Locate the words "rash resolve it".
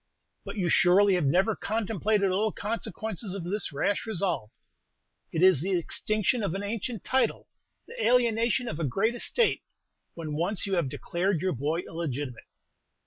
3.71-5.43